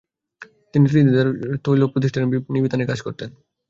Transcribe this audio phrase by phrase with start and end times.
[0.71, 3.29] তিনি Trinidad leaseholds তৈল প্রতিষ্ঠানের বিপণীবিতানে কাজ করতেন।